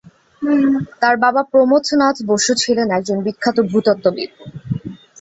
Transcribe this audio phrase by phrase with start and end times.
[1.01, 4.31] তার বাবা প্রমথনাথ বসু ছিলেন একজন বিখ্যাত ভূতত্ত্ববিদ।